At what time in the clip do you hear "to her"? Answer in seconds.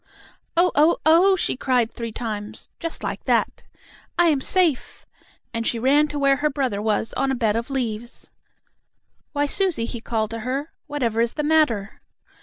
10.31-10.71